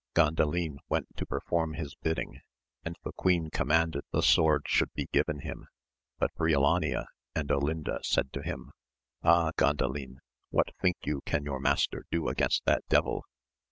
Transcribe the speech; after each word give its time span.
Gandalin 0.15 0.77
went 0.89 1.15
to 1.17 1.27
perform 1.27 1.75
his 1.75 1.93
bidding, 1.93 2.41
and 2.83 2.97
the 3.03 3.11
queen 3.11 3.51
conimanded 3.51 4.01
the 4.11 4.23
sword 4.23 4.63
should 4.65 4.91
be 4.95 5.05
given 5.13 5.41
him; 5.41 5.67
but 6.17 6.33
Briolania 6.33 7.05
and 7.35 7.51
Olinda 7.51 7.99
said 8.01 8.33
to 8.33 8.41
him. 8.41 8.71
Ah 9.21 9.51
Gandalin, 9.59 10.17
what 10.49 10.73
think 10.81 10.97
you 11.05 11.21
can 11.27 11.43
your 11.43 11.59
master 11.59 12.05
do 12.09 12.29
against 12.29 12.65
that 12.65 12.81
devil 12.89 13.25